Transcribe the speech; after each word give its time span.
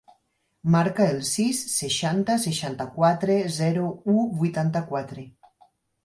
Marca 0.75 1.03
el 1.15 1.17
sis, 1.31 1.57
seixanta, 1.73 2.37
seixanta-quatre, 2.45 3.35
zero, 3.57 3.83
u, 4.15 4.25
vuitanta-quatre. 4.39 5.27